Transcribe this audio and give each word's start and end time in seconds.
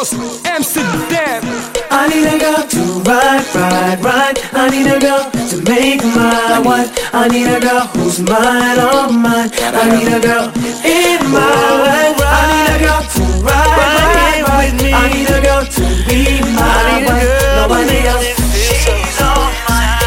Ross, 0.00 0.14
Amsterdam. 0.46 1.42
I 1.90 2.08
need 2.08 2.24
a 2.24 2.38
girl 2.38 2.66
to 2.66 2.80
ride, 3.04 3.44
ride, 3.54 4.02
ride. 4.02 4.38
I 4.54 4.70
need 4.70 4.86
a 4.86 4.98
girl 4.98 5.30
to 5.30 5.56
make 5.68 6.02
my 6.16 6.58
wife. 6.64 6.88
I 7.12 7.28
need 7.28 7.46
a 7.46 7.60
girl 7.60 7.80
who's 7.92 8.18
mine, 8.20 8.78
all 8.78 9.12
mine. 9.12 9.50
I 9.52 9.84
need 9.92 10.08
a 10.08 10.18
girl 10.18 10.48
in 10.88 11.20
my 11.28 11.52
life. 11.84 12.16
I 12.16 12.48
need 12.48 12.68
a 12.76 12.78
girl 12.80 13.02
to 13.12 13.24
ride, 13.44 13.76
ride, 13.76 14.42
ride. 14.48 14.72
with 14.72 14.82
me. 14.82 14.90
I 14.94 15.12
need 15.12 15.28
a 15.28 15.40
girl 15.42 15.64
to 15.68 15.84
be 16.08 16.40
my 16.56 17.04
wife. 17.04 17.28
Nobody 17.60 17.98
else. 18.08 18.40
She's 18.56 19.20
all 19.20 19.52
mine. 19.68 20.00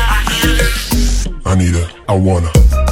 I 1.45 1.53
need 1.55 1.75
a, 1.75 1.87
I 2.09 2.15
wanna. 2.17 2.82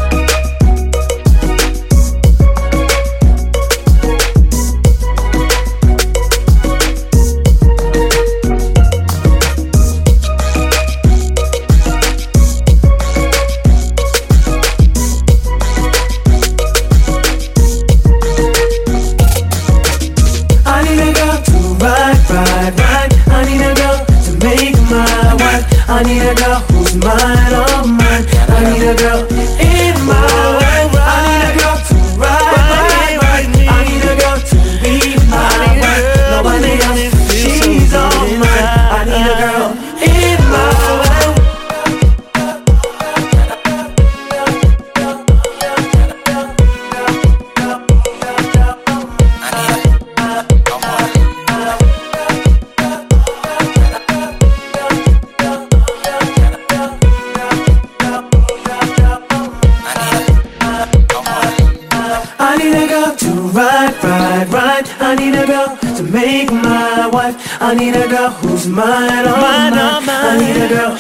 make 66.22 66.52
my 66.52 67.08
wife. 67.08 67.36
I 67.60 67.74
need 67.74 67.96
a 67.96 68.08
girl 68.08 68.32
who's 68.42 68.68
mine, 68.68 69.26
all 69.28 69.42
mine, 69.42 69.74
oh, 69.74 70.02
mine. 70.06 70.28
I 70.30 70.34
need 70.44 70.58
a 70.66 70.68
girl 70.74 70.94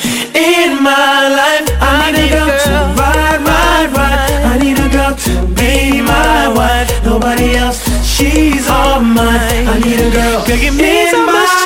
in 0.50 0.70
my 0.82 1.20
life. 1.42 1.68
I 1.80 2.12
need 2.16 2.34
a 2.34 2.42
girl 2.42 2.52
to 2.66 2.76
ride, 3.00 3.42
ride, 3.52 3.90
ride. 4.00 4.42
I 4.52 4.56
need 4.64 4.80
a 4.86 4.90
girl 4.90 5.14
to 5.26 5.34
be 5.58 6.02
my 6.02 6.48
wife. 6.58 6.90
Nobody 7.06 7.56
else, 7.56 7.80
she's 8.14 8.68
all 8.68 9.00
mine. 9.02 9.66
I 9.74 9.78
need 9.86 10.02
a 10.08 10.10
girl. 10.10 10.42
In 10.52 11.16
my 11.26 11.61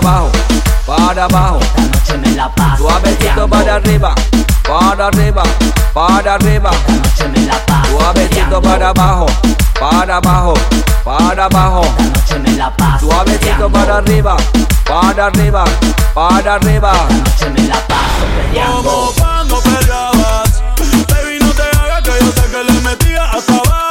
abajo, 0.00 0.30
para 0.86 1.24
abajo. 1.24 1.60
La 1.76 1.82
noche 1.84 2.18
me 2.18 2.30
la 2.32 2.48
paso. 2.54 2.82
Suavecito 2.88 3.48
para 3.48 3.74
arriba, 3.76 4.14
para 4.66 5.06
arriba, 5.06 5.42
para 5.94 6.34
arriba. 6.34 6.70
La 6.88 6.94
noche 6.94 7.28
me 7.28 7.46
la 7.46 7.66
paso. 7.66 7.90
Suavecito 7.98 8.62
para 8.62 8.88
abajo, 8.88 9.26
para 9.78 10.16
abajo, 10.16 10.54
para 11.04 11.44
abajo. 11.44 11.82
La 11.98 12.04
noche 12.04 12.38
me 12.38 12.52
la 12.52 12.76
paso. 12.76 13.06
Suavecito 13.06 13.70
para 13.70 13.98
arriba, 13.98 14.36
para 14.86 15.26
arriba, 15.26 15.64
para 16.14 16.54
arriba. 16.54 16.92
La 16.92 17.16
noche 17.16 17.50
me 17.50 17.68
la 17.68 17.86
paso 17.86 18.24
peleando. 18.36 18.82
Como 18.82 19.12
cuando 19.12 19.60
peleabas, 19.60 20.62
baby 21.08 21.38
no 21.40 21.52
te 21.52 21.62
hagas 21.62 22.02
que 22.02 22.24
yo 22.24 22.32
sé 22.32 22.50
que 22.50 22.72
le 22.72 22.80
metía 22.80 23.24
hasta 23.30 23.52
abajo. 23.52 23.89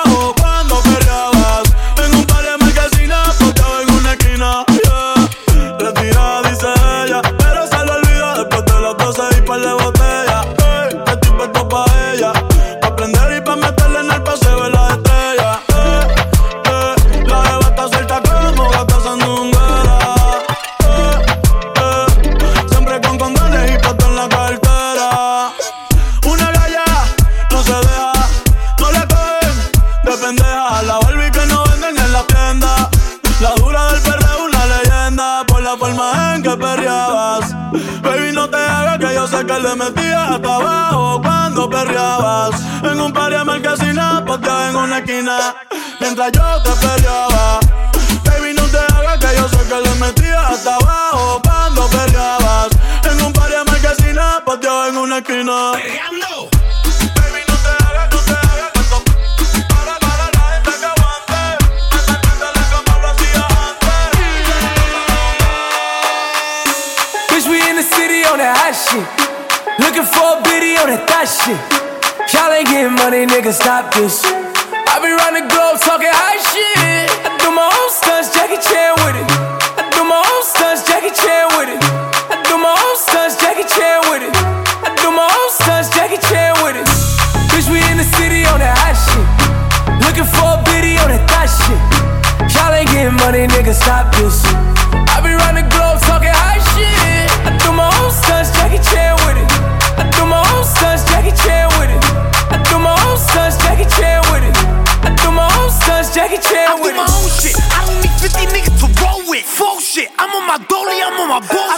Jackie 106.19 106.35
Chan 106.43 106.67
I 106.67 106.75
do 106.75 106.91
my 106.99 107.07
own 107.07 107.31
shit. 107.31 107.55
I 107.71 107.87
don't 107.87 107.95
need 108.03 108.11
50 108.19 108.51
niggas 108.51 108.75
to 108.83 108.87
roll 108.99 109.23
with. 109.31 109.47
Full 109.47 109.79
shit. 109.79 110.11
I'm 110.19 110.27
on 110.35 110.43
my 110.43 110.59
dolly, 110.67 110.99
I'm 110.99 111.15
on 111.15 111.29
my 111.31 111.39
bull. 111.47 111.68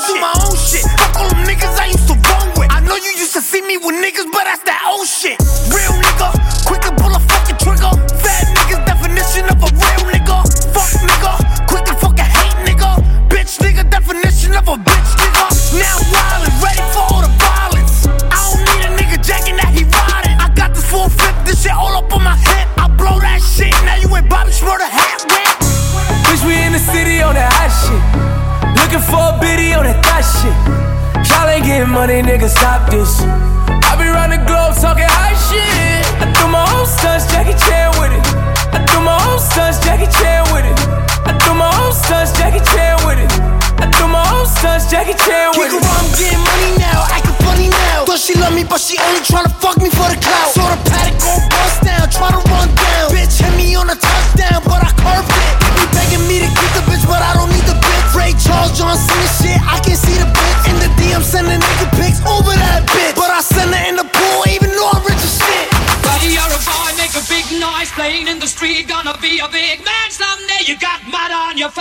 This. 32.91 33.30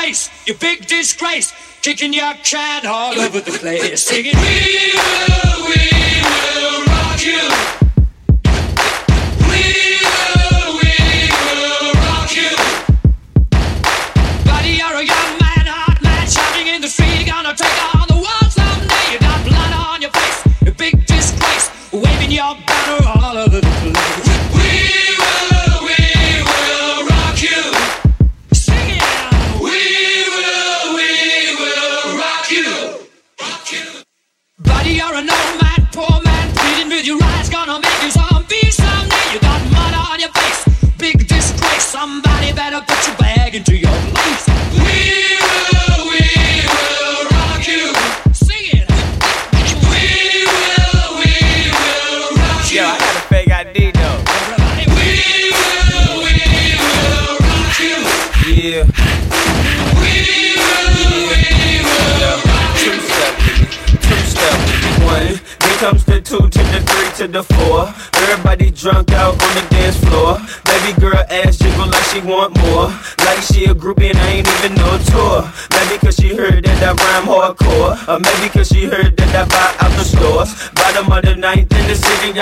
Face, 0.00 0.30
you 0.46 0.54
big 0.54 0.86
disgrace. 0.86 1.52
Kicking 1.82 2.12
your 2.12 2.34
can 2.42 2.86
all 2.86 3.18
over 3.18 3.40
the 3.40 3.52
place. 3.52 4.02
Singing, 4.02 4.34
We 4.36 4.92
will, 4.94 5.66
we 5.66 6.22
will 6.22 6.84
rock 6.86 7.24
you. 7.24 7.79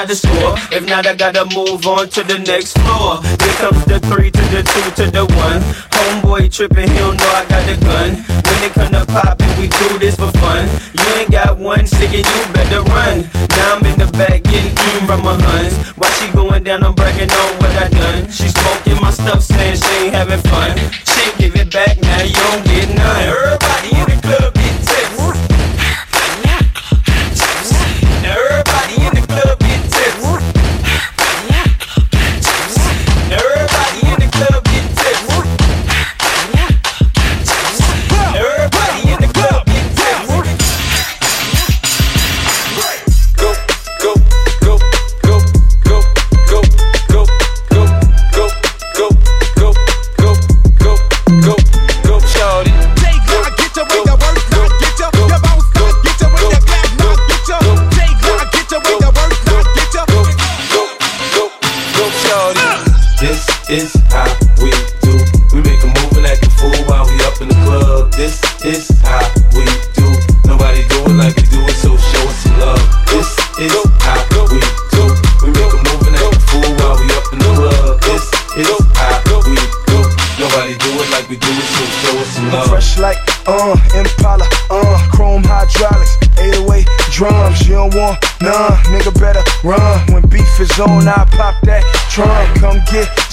In 0.03 0.09
the 0.09 0.15
score. 0.15 0.55
If 0.71 0.87
not, 0.87 1.07
I 1.07 1.15
gotta 1.15 1.45
move 1.55 1.87
on 1.87 2.09
to 2.11 2.23
the 2.23 2.39
next 2.39 2.79
floor. 2.79 3.19
Here 3.43 3.57
comes 3.59 3.85
the 3.87 3.99
three 4.07 4.31
to 4.31 4.45
the 4.55 4.63
two 4.63 4.87
to 5.03 5.11
the 5.11 5.25
one. 5.35 5.61
Homeboy 5.91 6.53
tripping, 6.53 6.89
he 6.89 6.99
don't 6.99 7.19
know 7.19 7.33
I 7.35 7.45
got 7.47 7.67
the 7.67 7.77
gun. 7.83 8.11
When 8.47 8.59
it 8.63 8.73
come 8.73 8.93
to 8.93 9.05
poppin', 9.07 9.51
we 9.59 9.67
do 9.67 9.99
this 9.99 10.15
for 10.15 10.31
fun. 10.39 10.69
You 10.95 11.07
ain't 11.19 11.31
got 11.31 11.59
one 11.59 11.85
ticket, 11.85 12.27
you 12.27 12.41
better 12.55 12.83
run. 12.95 13.27
Now 13.59 13.75
I'm 13.75 13.87
in 13.87 13.99
the 13.99 14.11
back 14.15 14.43
getting 14.45 14.71
eaten 14.71 15.07
from 15.07 15.23
my 15.25 15.35
huns. 15.35 15.75
While 15.99 16.13
she 16.13 16.31
going 16.33 16.63
down, 16.63 16.85
I'm 16.85 16.95
bragging 16.95 17.31
on 17.31 17.51
what 17.59 17.75
I 17.75 17.89
done. 17.89 18.31
She 18.31 18.49
smoking 18.49 19.01
my 19.03 19.11
stuff, 19.11 19.43
saying 19.43 19.77
she 19.83 20.07
ain't 20.07 20.15
having 20.15 20.41
fun. 20.41 20.48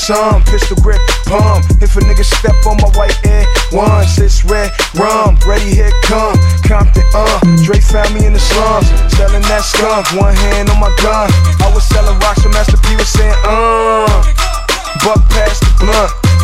Some 0.06 0.44
pistol 0.44 0.78
grip 0.84 1.02
pump. 1.26 1.66
If 1.82 1.98
a 1.98 2.00
nigga 2.02 2.24
step 2.24 2.54
on 2.68 2.78
my 2.78 2.90
white 2.94 3.18
air 3.26 3.44
once, 3.72 4.20
it's 4.20 4.46
red 4.46 4.70
rum. 4.94 5.38
Ready, 5.48 5.74
here 5.74 5.92
come 6.04 6.38
Compton, 6.62 7.04
uh. 7.16 7.40
Dre 7.66 7.80
found 7.80 8.14
me 8.14 8.26
in 8.26 8.34
the 8.34 8.40
slums, 8.40 8.88
selling 9.18 9.42
that 9.50 9.66
skunk. 9.66 10.06
One 10.14 10.36
hand 10.36 10.70
on 10.70 10.80
my 10.80 10.94
gun. 11.02 11.34
I 11.58 11.72
was 11.74 11.84
selling 11.90 12.20
rocks, 12.20 12.44
so 12.44 12.50
Master 12.50 12.78
P 12.78 12.96
was 12.96 13.10
saying, 13.10 13.34
uh. 13.46 14.06
Buck. 15.04 15.35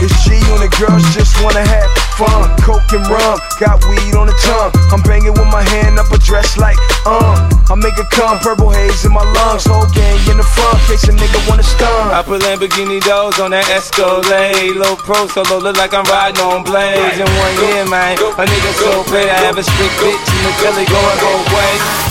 It's 0.01 0.17
G 0.25 0.33
and 0.33 0.65
the 0.65 0.71
girls 0.81 1.05
just 1.13 1.37
wanna 1.45 1.61
have 1.61 1.89
fun. 2.17 2.49
Coke 2.65 2.89
and 2.89 3.05
rum, 3.05 3.37
got 3.61 3.77
weed 3.85 4.17
on 4.17 4.25
the 4.25 4.37
tongue. 4.41 4.73
I'm 4.89 5.01
banging 5.05 5.37
with 5.37 5.45
my 5.53 5.61
hand 5.61 6.01
up 6.01 6.09
a 6.09 6.17
dress 6.17 6.57
like, 6.57 6.77
uh. 7.05 7.37
I 7.69 7.75
make 7.75 7.95
it 7.97 8.09
come, 8.09 8.39
purple 8.39 8.69
haze 8.69 9.05
in 9.05 9.13
my 9.13 9.23
lungs. 9.23 9.63
Whole 9.63 9.85
gang 9.93 10.17
in 10.25 10.37
the 10.41 10.43
front, 10.43 10.81
case 10.89 11.05
a 11.05 11.13
nigga 11.13 11.39
wanna 11.47 11.63
stun. 11.63 12.11
I 12.11 12.21
put 12.21 12.41
Lamborghini 12.41 12.99
doors 13.05 13.39
on 13.39 13.51
that 13.51 13.69
Escalade. 13.69 14.75
Low 14.75 14.97
pro 14.97 15.27
solo, 15.27 15.61
look 15.61 15.77
like 15.77 15.93
I'm 15.93 16.03
riding 16.09 16.41
on 16.41 16.63
blades. 16.63 17.21
In 17.21 17.29
one 17.37 17.55
year, 17.69 17.85
man, 17.85 18.17
a 18.17 18.43
nigga 18.43 18.71
so 18.81 19.05
paid. 19.05 19.29
I 19.29 19.39
have 19.45 19.57
a 19.57 19.63
strict 19.63 19.95
bitch 20.01 20.27
in 20.33 20.41
the 20.49 20.53
belly 20.65 20.85
going 20.89 21.19
both 21.21 21.47
ways. 21.53 22.10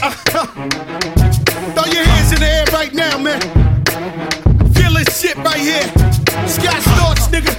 throw 0.00 1.84
your 1.92 2.04
hands 2.04 2.32
in 2.32 2.40
the 2.40 2.48
air 2.48 2.64
right 2.72 2.94
now, 2.94 3.18
man. 3.18 3.40
Feel 4.72 4.94
this 4.94 5.20
shit 5.20 5.36
right 5.36 5.60
here. 5.60 5.84
Scott 6.48 6.80
Storch, 6.88 7.28
nigga. 7.28 7.52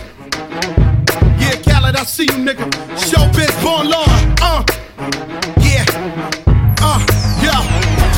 Yeah, 1.39 1.61
Khaled, 1.61 1.95
I 1.95 2.03
see 2.03 2.23
you, 2.23 2.41
nigga. 2.41 2.65
Showbiz, 2.97 3.53
born 3.61 3.89
law. 3.89 4.05
Uh, 4.41 4.63
yeah. 5.61 5.85
Uh, 6.81 6.97
yo. 7.45 7.53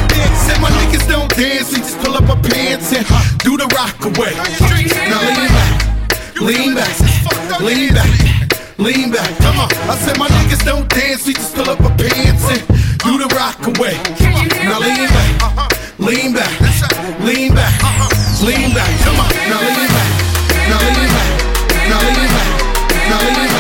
Big 0.07 0.33
said 0.37 0.61
my 0.61 0.69
niggas 0.69 1.05
don't 1.09 1.29
dance, 1.35 1.73
we 1.73 1.79
just 1.79 1.99
pull 1.99 2.15
up 2.15 2.29
our 2.29 2.41
pants 2.43 2.93
and 2.93 3.05
do 3.39 3.57
the 3.57 3.67
rock 3.75 4.05
away. 4.05 4.31
Now 5.09 5.19
lean 5.19 5.49
back, 5.51 6.39
lean 6.39 6.75
back, 6.75 7.59
lean 7.59 7.93
back, 7.93 8.52
lean 8.77 9.11
back. 9.11 9.29
Come 9.39 9.59
on. 9.59 9.69
I 9.89 9.95
said 9.97 10.17
my 10.17 10.27
niggas 10.27 10.63
don't 10.65 10.87
dance, 10.89 11.25
we 11.27 11.33
just 11.33 11.55
pull 11.55 11.69
up 11.69 11.81
our 11.81 11.95
pants 11.97 12.45
and 12.49 12.61
do 13.03 13.17
the 13.17 13.27
rock 13.35 13.59
away. 13.67 13.95
Now 14.63 14.79
lean 14.79 15.09
back, 15.09 15.29
lean 15.99 16.33
back, 16.33 16.53
lean 17.21 17.53
back, 17.53 17.73
lean 18.41 18.73
back. 18.73 18.91
Come 19.03 19.19
on, 19.19 19.29
now 19.49 19.59
lean 19.61 19.91
back, 19.91 20.09
now 20.69 20.79
lean 20.81 21.11
back, 21.11 21.29
now 21.89 21.99
lean 22.01 22.29
back, 22.31 22.49
now 23.09 23.19
lean 23.21 23.35
back, 23.35 23.52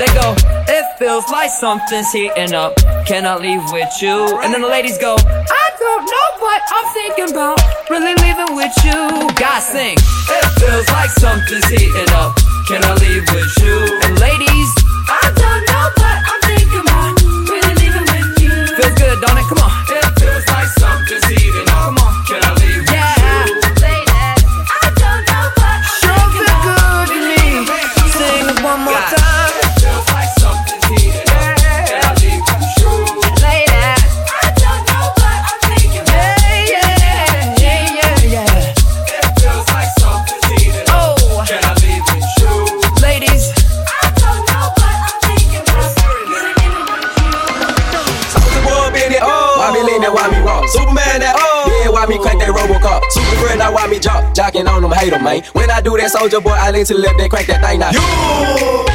They 0.00 0.08
go, 0.16 0.32
it 0.64 0.86
feels 0.98 1.28
like 1.28 1.50
something's 1.50 2.10
heating 2.10 2.54
up. 2.54 2.72
Can 3.04 3.26
I 3.26 3.36
leave 3.36 3.60
with 3.70 3.92
you? 4.00 4.40
And 4.40 4.48
then 4.48 4.62
the 4.62 4.68
ladies 4.68 4.96
go, 4.96 5.12
I 5.12 5.66
don't 5.76 6.04
know 6.08 6.28
what 6.40 6.62
I'm 6.72 6.88
thinking 6.96 7.28
about. 7.36 7.60
Really 7.90 8.16
leaving 8.24 8.56
with 8.56 8.72
you. 8.80 9.28
Guys 9.36 9.68
sing, 9.68 10.00
it 10.00 10.46
feels 10.56 10.88
like 10.88 11.10
something's 11.10 11.68
heating 11.68 12.08
up. 12.16 12.32
Can 12.64 12.80
I 12.82 12.96
leave 12.96 13.28
with 13.28 13.52
you? 13.60 13.76
And 14.08 14.16
ladies, 14.16 14.70
I 15.04 15.36
don't 15.36 15.62
know 15.68 15.86
what 16.00 16.16
I'm 16.32 16.40
thinking 16.48 16.80
about. 16.80 17.20
Really 17.52 17.74
leaving 17.84 18.06
with 18.08 18.40
you. 18.40 18.56
Feels 18.80 18.96
good, 18.96 19.20
don't 19.20 19.36
it? 19.36 19.44
Come 19.52 19.60
on. 19.60 19.72
It 19.84 20.08
feels 20.16 20.46
like 20.48 20.68
something's 20.80 21.28
heating 21.28 21.68
up. 21.68 21.69
Man. 55.00 55.40
When 55.56 55.70
I 55.70 55.80
do 55.80 55.96
that, 55.96 56.12
soldier 56.12 56.44
boy, 56.44 56.52
I 56.52 56.70
lean 56.70 56.84
to 56.84 56.92
the 56.92 57.00
left, 57.00 57.16
then 57.16 57.32
crack 57.32 57.48
that 57.48 57.64
thing. 57.64 57.80
You! 57.80 58.04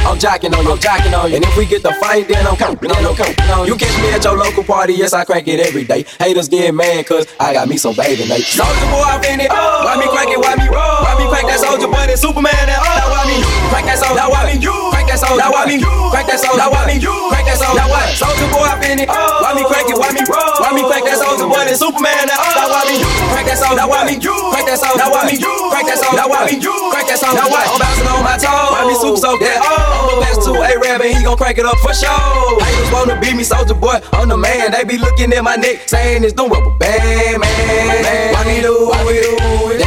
I'm 0.06 0.14
jocking 0.22 0.54
on 0.54 0.62
you, 0.62 0.70
I'm 0.70 0.78
jocking 0.78 1.10
on 1.18 1.26
you. 1.30 1.36
And 1.36 1.44
if 1.44 1.56
we 1.58 1.66
get 1.66 1.82
the 1.82 1.90
fight, 1.98 2.30
then 2.30 2.46
I'm 2.46 2.54
counting 2.54 2.94
on 2.94 3.02
you, 3.02 3.10
counting 3.10 3.50
on 3.50 3.66
you. 3.66 3.74
You 3.74 3.76
catch 3.76 3.90
me 3.98 4.14
at 4.14 4.22
your 4.22 4.38
local 4.38 4.62
party, 4.62 4.94
yes, 4.94 5.12
I 5.12 5.24
crank 5.26 5.48
it 5.48 5.58
every 5.58 5.82
day. 5.82 6.06
Haters 6.22 6.48
get 6.48 6.72
mad, 6.72 7.06
cause 7.06 7.26
I 7.40 7.52
got 7.52 7.66
me 7.66 7.76
some 7.76 7.98
baby 7.98 8.22
mate. 8.30 8.46
Soldier 8.46 8.86
boy, 8.86 9.02
I'm 9.02 9.18
in 9.26 9.40
it, 9.42 9.50
oh. 9.50 9.82
Why 9.82 9.98
me 9.98 10.06
crack 10.06 10.30
it, 10.30 10.38
why 10.38 10.54
me 10.54 10.70
roll? 10.70 11.02
Why 11.02 11.18
me 11.18 11.26
crack 11.26 11.50
that 11.50 11.58
soldier 11.58 11.90
boy, 11.90 12.06
that 12.06 12.18
Superman 12.22 12.54
that, 12.54 12.78
oh. 12.78 12.86
Now 12.86 13.10
why 13.10 13.26
me 13.26 13.42
crack 13.74 13.84
that 13.90 13.98
soldier, 13.98 14.14
now 14.14 14.30
why 14.30 14.46
me 14.46 14.62
crack 14.62 14.95
that 15.16 15.24
soldier, 15.24 15.40
now 15.40 15.52
why 15.52 15.64
me 15.64 15.80
crack 15.80 16.28
that 16.28 16.36
soldier, 16.36 16.60
now 16.60 16.68
why 16.68 16.84
me 16.84 17.00
crack 17.00 17.44
that 17.48 17.56
soldier, 17.56 17.80
now 17.80 17.88
what? 17.88 18.04
Soldier 18.12 18.48
boy, 18.52 18.68
I 18.68 18.76
been 18.76 19.00
it, 19.00 19.08
oh. 19.08 19.40
Why 19.40 19.56
me 19.56 19.64
crack 19.64 19.88
it, 19.88 19.96
why 19.96 20.12
me 20.12 20.20
roll? 20.28 20.60
Why 20.60 20.70
me 20.76 20.82
crack 20.84 21.04
that 21.08 21.16
soldier 21.16 21.48
boy, 21.48 21.64
that 21.64 21.76
Superman 21.80 22.28
that, 22.28 22.36
oh. 22.36 22.52
Now 22.52 22.68
why 22.68 22.84
me 22.84 23.00
crack 23.32 23.46
that 23.48 23.56
soldier, 23.56 23.80
now 23.80 23.88
why 23.88 24.04
me 24.04 24.14
crack 24.20 24.66
that 24.68 24.76
soldier, 24.76 25.00
now 25.00 25.08
why 25.08 25.24
me 25.24 25.40
crack 25.40 25.86
that 25.88 25.96
soldier, 25.96 26.20
now 26.20 26.28
why 26.28 26.44
me 26.44 26.54
crack 26.60 27.06
that 27.08 27.16
soldier, 27.16 27.40
now 27.40 27.48
what? 27.48 27.64
I'm 27.64 27.80
bouncing 27.80 28.08
on 28.12 28.20
my 28.20 28.36
toes. 28.36 28.68
Why 28.76 28.82
me 28.84 28.94
super 29.00 29.20
so 29.20 29.30
that, 29.40 29.58
oh. 29.64 30.04
I'm 30.04 30.12
a 30.12 30.14
best 30.20 30.44
to 30.44 30.52
a 30.52 30.72
rap 30.76 31.00
and 31.00 31.12
he 31.16 31.24
gon' 31.24 31.38
crank 31.40 31.56
it 31.56 31.64
up 31.64 31.80
for 31.80 31.96
sure. 31.96 32.12
Haters 32.60 32.90
wanna 32.92 33.16
beat 33.16 33.36
me, 33.36 33.44
soldier 33.44 33.76
boy, 33.76 33.96
I'm 34.12 34.28
the 34.28 34.36
man. 34.36 34.76
They 34.76 34.84
be 34.84 35.00
looking 35.00 35.32
at 35.32 35.40
my 35.40 35.56
neck, 35.56 35.88
saying 35.88 36.24
it's 36.24 36.36
no 36.36 36.48
rubber 36.48 36.76
band, 36.76 37.40
man. 37.40 38.36
Why 38.36 38.42
me 38.44 38.60
do, 38.60 38.92
why 38.92 39.00
we 39.08 39.16
do 39.16 39.32
it? 39.72 39.80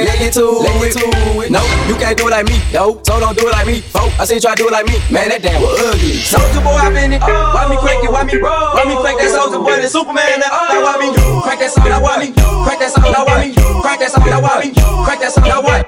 Damn, 0.00 0.08
let 0.08 0.20
it 0.24 0.32
to 0.32 0.64
it, 0.64 0.96
to 0.96 1.04
it. 1.44 1.50
No, 1.52 1.60
you 1.84 1.94
can't 2.00 2.16
do 2.16 2.28
it 2.28 2.30
like 2.32 2.46
me, 2.48 2.56
yo. 2.72 2.96
So 3.04 3.20
don't 3.20 3.36
do 3.36 3.48
it 3.48 3.52
like 3.52 3.66
me, 3.66 3.80
folk. 3.80 4.08
I 4.16 4.24
say 4.24 4.40
try 4.40 4.54
to 4.54 4.62
do 4.62 4.68
it 4.68 4.72
like 4.72 4.86
me, 4.86 4.96
man. 5.12 5.28
That 5.28 5.42
damn 5.42 5.60
was 5.60 5.76
ugly. 5.76 6.16
Soldier 6.24 6.64
boy, 6.64 6.80
I 6.80 6.88
been 6.88 7.12
it. 7.12 7.20
Oh. 7.20 7.28
Why 7.28 7.68
me 7.68 7.76
crank 7.76 8.04
it? 8.04 8.08
Why 8.08 8.24
me 8.24 8.40
roll? 8.40 8.72
Why 8.72 8.88
me 8.88 8.96
crank 8.96 9.20
that 9.20 9.28
soldier 9.28 9.60
boy? 9.60 9.76
The 9.76 9.88
Superman. 9.92 10.40
That, 10.40 10.48
oh. 10.48 10.72
now 10.72 10.80
why 10.80 10.96
me 10.96 11.08
crank 11.44 11.60
that 11.60 11.72
song? 11.72 11.84
Now 11.84 12.00
why 12.00 12.16
me 12.16 12.32
crank 12.32 12.80
that 12.80 12.90
song? 12.96 13.12
Now 13.12 13.24
why 13.28 13.36
me 13.44 13.52
crank 13.52 14.00
that 14.00 14.10
song? 14.12 14.24
Now 14.24 14.40
why 14.40 14.56
me 14.64 14.68
crank 14.72 15.20
that 15.20 15.32
song? 15.36 15.44
Now 15.44 15.60
what? 15.60 15.84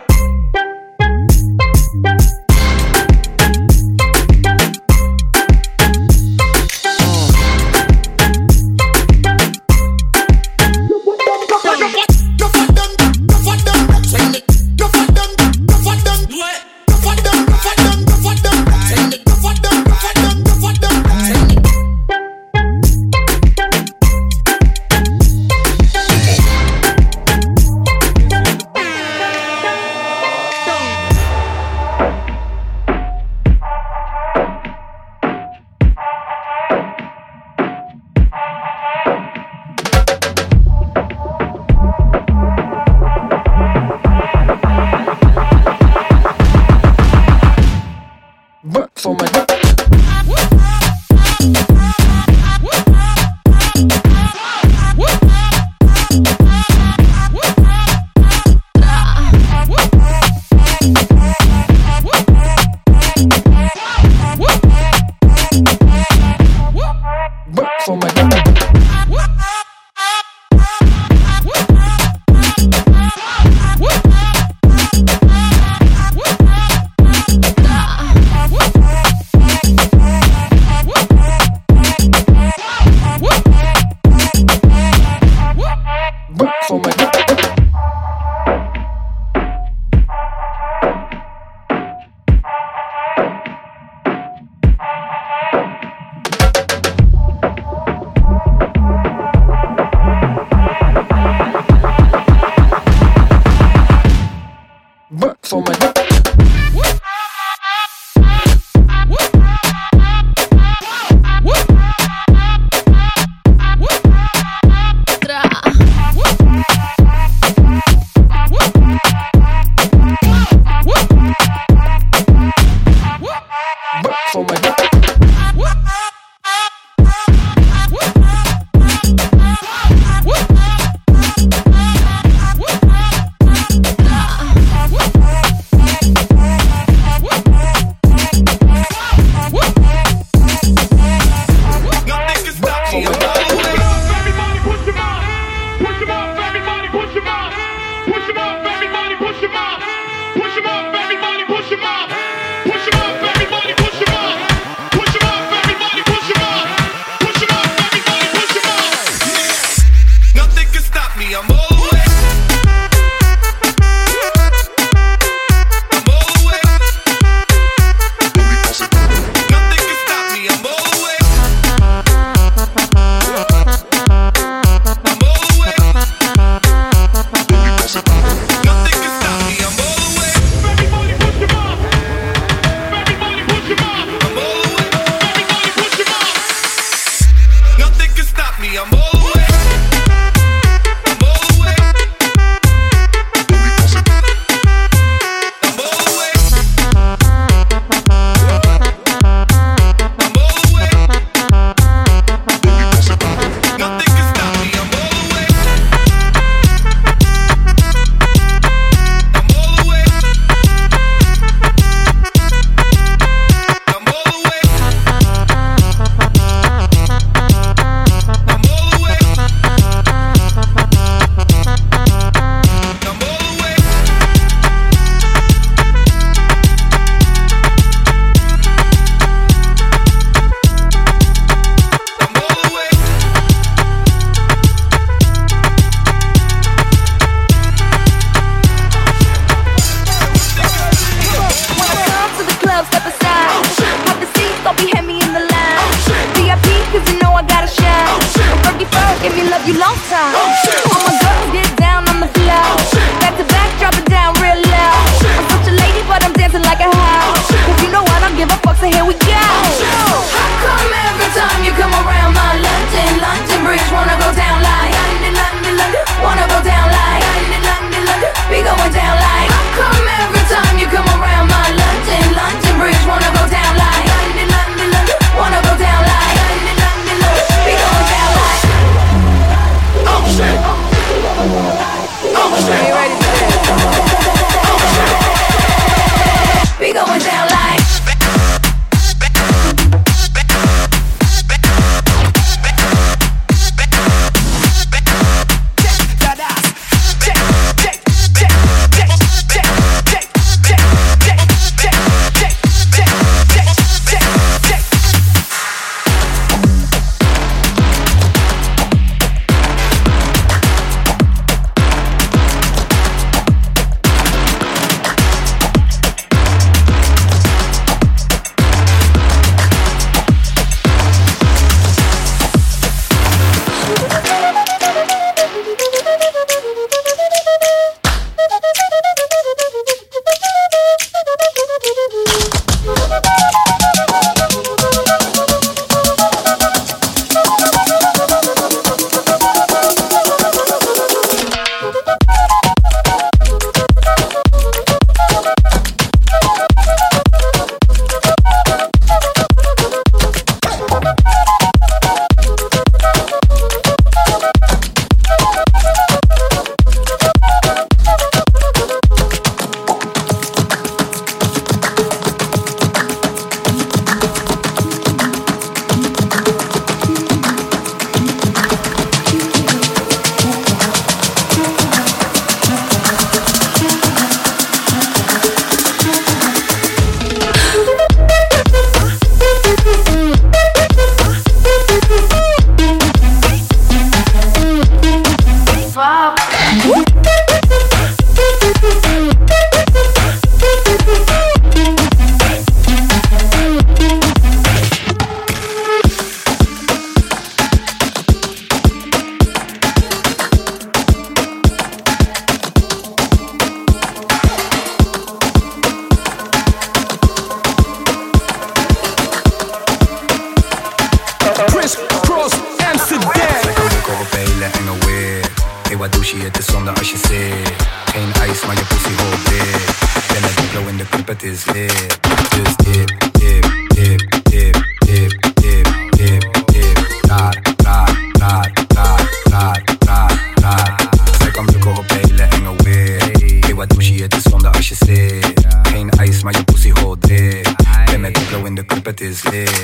Geen 418.12 418.33
ijs, 418.33 418.66
maar 418.66 418.75
je 418.75 418.85
pussy 418.85 419.11
hole 419.16 419.37
dik. 419.44 419.87
Ben 420.33 420.42
het 420.42 420.70
blow 420.70 420.88
in 420.88 420.96
de 420.96 421.05
cup, 421.11 421.29
het 421.29 421.42
is 421.42 421.64
lit. 421.64 422.18
Dus 422.51 422.77
dip, 422.77 423.09
dip, 423.33 423.62
dip, 423.94 424.42
dip, 424.42 424.85
dip, 424.98 425.53
dip, 425.55 425.87
dip, 426.11 426.66
dip. 426.66 426.98
Raar, 427.20 427.57
raar, 427.77 428.16
raar, 428.38 428.72
raar, 428.88 429.31
raar, 429.44 429.83
raar, 429.98 430.53
raar. 430.55 431.09
Zij 431.38 431.51
kan 431.51 431.66
drukken 431.66 431.96
op 431.96 432.05
hele 432.09 432.42
enge 432.42 432.72
weer. 432.83 433.22
Hey, 433.61 433.75
wat 433.75 433.88
douche, 433.88 434.22
het 434.22 434.37
is 434.37 434.42
zonde 434.42 434.68
als 434.68 434.88
je 434.88 434.94
zit. 434.94 435.66
Geen 435.83 436.11
ijs, 436.11 436.42
maar 436.42 436.53
je 436.53 436.64
pussy 436.64 436.90
hole 436.90 437.16
dik. 437.18 437.68
Ben 438.05 438.25
het 438.25 438.35
de 438.35 438.61
in 438.64 438.75
de 438.75 438.85
cup, 438.85 439.05
het 439.05 439.20
is 439.20 439.42
lit. 439.42 439.82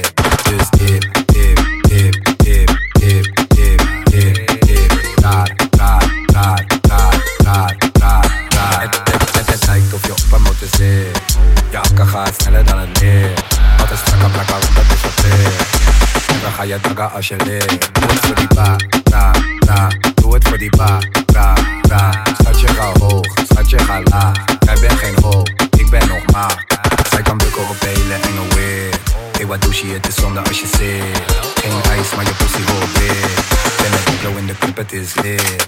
zaga 16.99 17.15
als 17.15 17.29
je 17.29 17.37
leert. 17.45 17.95
Doe 17.95 18.11
het 18.11 18.19
voor 18.27 18.35
die 18.35 18.55
ba, 18.55 18.77
ra, 19.11 19.31
ra. 19.67 19.89
Doe 20.15 20.35
het 20.35 20.49
voor 20.49 20.59
die 20.59 20.71
ba, 20.77 20.99
ra, 21.33 21.55
ra. 21.89 22.23
Schat 22.41 22.61
je 22.61 22.69
ga 22.69 22.93
hoog, 23.01 23.27
schat 23.53 23.71
je 23.71 23.79
ga 23.79 24.01
laag. 24.05 24.45
Jij 24.61 24.77
bent 24.81 24.93
geen 24.93 25.17
ho, 25.23 25.43
ik 25.77 25.91
ben 25.91 26.09
nog 26.09 26.25
maar. 26.33 26.65
Zij 27.11 27.23
kan 27.23 27.39
bukken 27.39 27.69
op 27.69 27.77
belen 27.81 28.23
en 28.23 28.37
een 28.37 28.55
weer. 28.55 29.01
Hey, 29.33 29.47
wat 29.47 29.63
douche 29.63 29.87
het 29.87 30.09
is 30.09 30.15
zonde 30.15 30.41
als 30.41 30.61
je 30.61 30.67
zit. 30.67 31.35
Geen 31.55 31.83
ijs, 31.91 32.15
maar 32.15 32.25
je 32.25 32.35
pussy 32.39 32.63
hoort 32.73 32.99
weer. 32.99 33.31
Ben 33.77 33.91
met 33.91 34.25
een 34.25 34.39
in 34.39 34.47
de 34.47 34.55
club, 34.59 34.77
het 34.77 34.93
is 34.93 35.15
leer. 35.15 35.68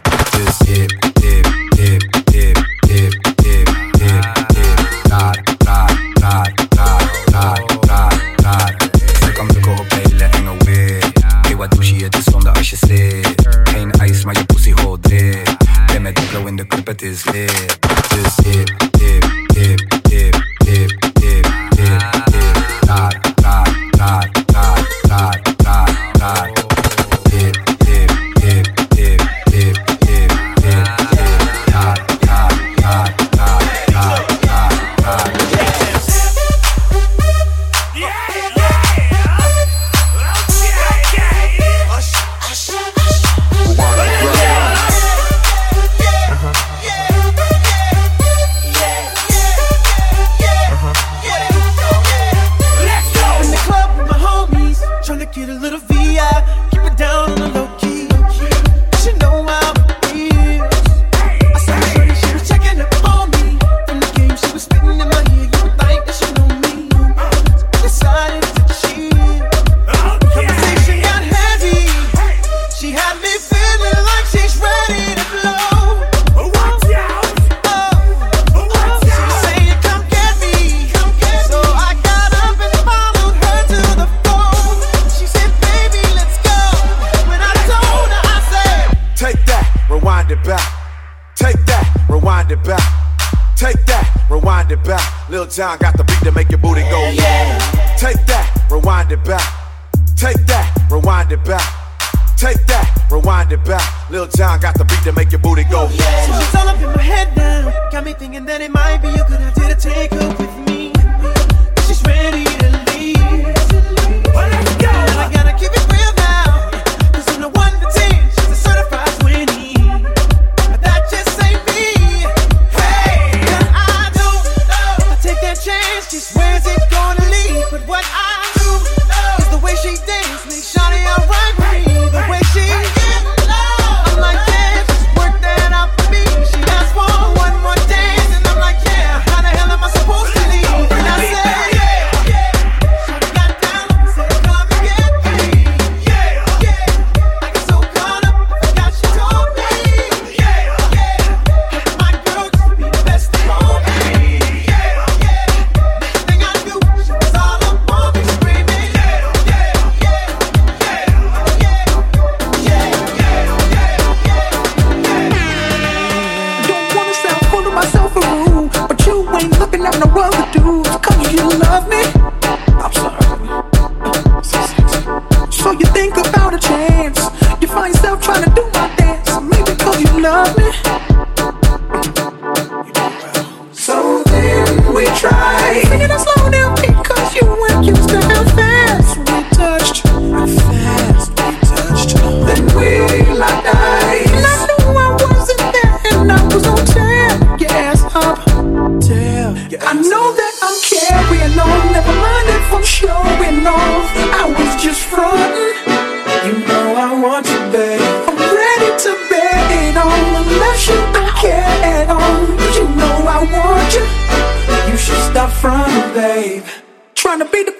trying 217.40 217.50
to 217.50 217.56
be 217.56 217.62
the 217.64 217.79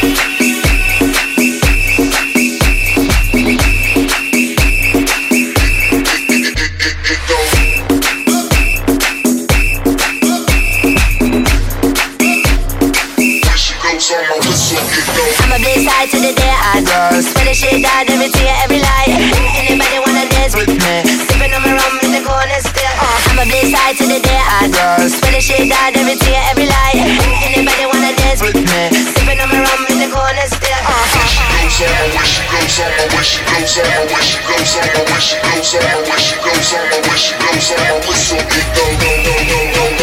I'm 33.23 33.27
a 39.97 40.00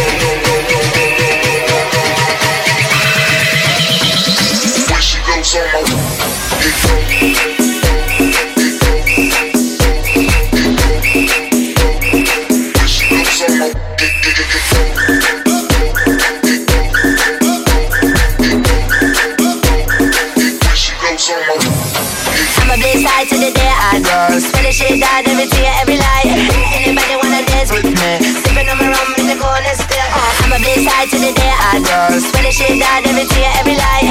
Out 32.88 33.04
every 33.06 33.26
tear, 33.28 33.50
every 33.60 33.76
lie. 33.76 34.02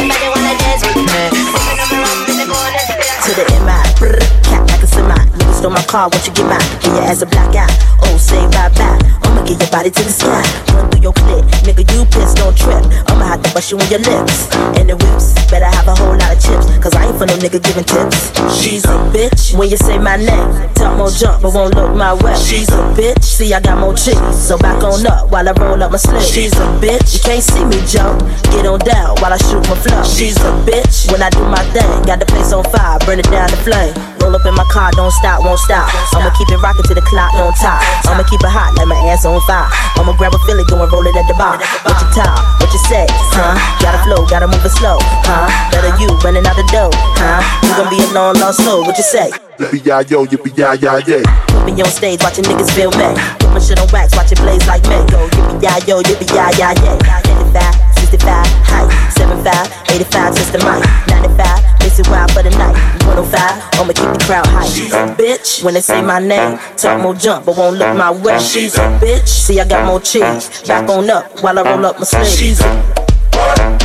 Anybody 0.00 0.28
wanna 0.32 0.56
dance 0.58 0.82
with 0.86 0.96
me? 0.96 1.04
To 3.24 3.30
the 3.32 3.44
MI. 3.64 3.80
Brr, 3.98 4.18
cat 4.44 4.62
like 4.70 4.82
a 4.82 4.86
semi. 4.86 5.14
Nigga 5.14 5.54
stole 5.54 5.70
my 5.70 5.82
car, 5.84 6.08
what 6.08 6.26
you 6.26 6.32
get 6.32 6.46
mine? 6.46 6.60
Get 6.80 6.92
your 6.92 7.02
ass 7.02 7.22
a 7.22 7.26
black 7.26 7.54
eye. 7.54 7.68
Oh, 8.02 8.16
say 8.18 8.42
bye 8.50 8.68
bye. 8.76 9.03
Get 9.44 9.60
your 9.60 9.70
body 9.70 9.90
to 9.90 10.02
the 10.02 10.10
sky. 10.10 10.40
Run 10.72 10.90
through 10.90 11.02
your 11.04 11.12
clip. 11.12 11.44
Nigga, 11.68 11.84
you 11.92 12.04
piss, 12.08 12.32
don't 12.32 12.56
trip. 12.56 12.80
I'ma 13.12 13.28
have 13.28 13.42
to 13.44 13.52
bust 13.52 13.70
you 13.70 13.78
on 13.78 13.88
your 13.92 14.00
lips. 14.00 14.48
And 14.80 14.88
the 14.88 14.96
whips, 14.96 15.36
better 15.52 15.68
have 15.68 15.86
a 15.86 15.94
whole 15.94 16.16
lot 16.16 16.32
of 16.32 16.40
chips. 16.40 16.64
Cause 16.80 16.96
I 16.96 17.04
ain't 17.06 17.16
for 17.20 17.26
no 17.26 17.36
nigga 17.36 17.60
giving 17.60 17.84
tips. 17.84 18.32
She's 18.56 18.84
a 18.88 18.96
bitch. 19.12 19.52
When 19.52 19.68
you 19.68 19.76
say 19.76 19.98
my 19.98 20.16
name, 20.16 20.48
talk 20.72 20.96
more 20.96 21.10
jump, 21.12 21.42
but 21.42 21.52
won't 21.52 21.74
look 21.74 21.94
my 21.94 22.14
way. 22.24 22.34
She's 22.40 22.68
a 22.72 22.80
bitch. 22.96 23.22
See, 23.22 23.52
I 23.52 23.60
got 23.60 23.78
more 23.78 23.92
cheese. 23.92 24.16
So 24.32 24.56
back 24.56 24.82
on 24.82 25.04
up 25.06 25.30
while 25.30 25.48
I 25.48 25.52
roll 25.52 25.82
up 25.82 25.92
my 25.92 25.98
sleeve. 25.98 26.24
She's 26.24 26.52
a 26.56 26.66
bitch. 26.80 27.12
You 27.12 27.20
can't 27.20 27.44
see 27.44 27.64
me 27.68 27.84
jump. 27.84 28.24
Get 28.48 28.64
on 28.64 28.80
down 28.80 29.20
while 29.20 29.32
I 29.32 29.38
shoot 29.44 29.60
my 29.68 29.76
flow. 29.76 30.02
She's 30.04 30.40
a 30.40 30.52
bitch. 30.64 31.12
When 31.12 31.20
I 31.22 31.28
do 31.28 31.44
my 31.44 31.60
thing, 31.76 32.02
got 32.08 32.18
the 32.18 32.26
place 32.26 32.52
on 32.52 32.64
fire, 32.72 32.98
burn 33.04 33.20
it 33.20 33.28
down 33.28 33.50
the 33.50 33.60
flame. 33.60 33.92
Roll 34.24 34.34
up 34.34 34.46
in 34.46 34.54
my 34.54 34.64
car, 34.72 34.90
don't 34.92 35.12
stop, 35.12 35.44
won't 35.44 35.60
stop. 35.60 35.84
I'ma 36.16 36.32
keep 36.32 36.48
it 36.48 36.56
rocking 36.56 36.84
till 36.88 36.96
the 36.96 37.04
clock 37.04 37.32
don't 37.36 37.54
top. 37.60 37.84
I'ma 38.08 38.24
keep 38.24 38.40
it 38.40 38.48
hot 38.48 38.72
like 38.78 38.88
my 38.88 38.96
ass 39.12 39.26
on 39.26 39.33
fire. 39.42 39.68
I'ma 39.96 40.12
grab 40.16 40.34
a 40.34 40.38
Philly, 40.46 40.64
go 40.68 40.82
and 40.82 40.90
roll 40.92 41.06
it 41.06 41.16
at 41.16 41.26
the 41.26 41.34
bar. 41.34 41.58
What 41.82 41.96
you 41.98 42.08
talk? 42.14 42.38
What 42.60 42.70
you 42.72 42.78
say? 42.90 43.06
Huh? 43.34 43.54
Gotta 43.82 43.98
flow, 44.06 44.26
gotta 44.26 44.46
move 44.46 44.64
it 44.64 44.70
slow. 44.70 44.98
Huh? 45.26 45.46
Better 45.70 45.94
you 45.98 46.08
running 46.22 46.46
out 46.46 46.56
the 46.56 46.66
door. 46.70 46.90
Huh? 47.18 47.42
You 47.62 47.74
gon' 47.78 47.90
be 47.90 47.98
a 48.02 48.08
long 48.14 48.38
lost 48.38 48.62
soul. 48.64 48.82
What 48.82 48.96
you 48.98 49.04
say? 49.04 49.30
Yippee-yi-yo, 49.58 50.26
yippee-yi-yi-yay. 50.26 51.22
Put 51.46 51.64
me 51.64 51.72
on 51.82 51.90
stage, 51.90 52.20
watching 52.22 52.44
niggas 52.44 52.70
feel 52.74 52.90
me. 52.98 53.14
Put 53.38 53.50
my 53.54 53.60
shit 53.62 53.78
on 53.78 53.86
wax, 53.92 54.14
watch 54.16 54.32
it 54.32 54.38
blaze 54.42 54.66
like 54.66 54.82
me. 54.90 54.98
Go 55.10 55.26
yippee-yi-yo, 55.30 56.02
yippee-yi-yi-yay. 56.02 56.98
85, 57.54 57.74
65, 58.02 58.46
height. 58.66 58.90
75, 59.14 59.94
85, 59.94 60.34
since 60.34 60.50
the 60.50 60.58
mic. 60.62 60.82
95, 61.06 61.73
miss 61.98 62.08
wild 62.08 62.30
for 62.32 62.42
the 62.42 62.50
night. 62.50 62.74
105, 63.06 63.80
I'ma 63.80 63.92
keep 63.92 64.12
the 64.12 64.24
crowd 64.24 64.46
high. 64.46 64.66
She's 64.66 64.92
a 64.92 65.14
bitch. 65.14 65.64
When 65.64 65.74
they 65.74 65.80
say 65.80 66.02
my 66.02 66.18
name, 66.18 66.58
talk 66.76 67.00
more 67.00 67.14
jump, 67.14 67.46
but 67.46 67.56
won't 67.56 67.76
look 67.76 67.96
my 67.96 68.10
way. 68.10 68.38
She's 68.38 68.76
a 68.76 68.98
bitch. 69.00 69.28
See, 69.28 69.60
I 69.60 69.66
got 69.66 69.86
more 69.86 70.00
cheese. 70.00 70.62
Back 70.66 70.88
on 70.88 71.10
up 71.10 71.42
while 71.42 71.58
I 71.58 71.62
roll 71.62 71.86
up 71.86 71.98
my 71.98 72.04
sleeves. 72.04 72.38
She's 72.38 72.60
a 72.60 72.94
What 73.32 73.83